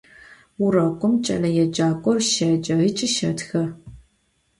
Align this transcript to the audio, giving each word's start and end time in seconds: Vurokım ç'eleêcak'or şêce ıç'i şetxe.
Vurokım 0.59 1.13
ç'eleêcak'or 1.23 2.17
şêce 2.31 2.75
ıç'i 2.87 3.07
şetxe. 3.15 3.61